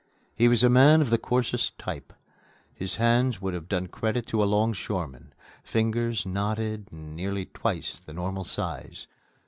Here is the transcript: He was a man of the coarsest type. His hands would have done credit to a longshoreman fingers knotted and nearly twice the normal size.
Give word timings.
He 0.35 0.47
was 0.47 0.63
a 0.63 0.67
man 0.71 0.99
of 1.01 1.11
the 1.11 1.19
coarsest 1.19 1.77
type. 1.77 2.11
His 2.73 2.95
hands 2.95 3.39
would 3.39 3.53
have 3.53 3.69
done 3.69 3.85
credit 3.85 4.25
to 4.29 4.41
a 4.43 4.49
longshoreman 4.49 5.31
fingers 5.63 6.25
knotted 6.25 6.87
and 6.91 7.15
nearly 7.15 7.45
twice 7.45 8.01
the 8.03 8.13
normal 8.13 8.43
size. 8.43 9.05